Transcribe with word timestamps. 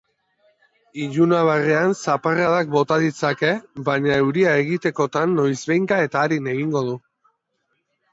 Ilunabarrean 1.01 1.91
zaparradak 1.97 2.71
bota 2.75 2.97
ditzake, 3.03 3.51
baina 3.89 4.15
euria 4.23 4.55
egitekotan 4.63 5.37
noizbehinka 5.41 6.01
eta 6.07 6.23
arin 6.27 6.49
egingo 6.55 6.83
du. 6.89 6.97